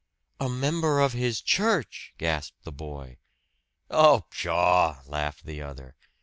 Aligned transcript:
"A 0.39 0.49
member 0.49 0.99
of 0.99 1.13
his 1.13 1.41
church!" 1.41 2.15
gasped 2.17 2.63
the 2.63 2.71
boy. 2.71 3.19
"Oh, 3.91 4.23
pshaw!" 4.31 4.99
laughed 5.05 5.45
the 5.45 5.61
other. 5.61 5.95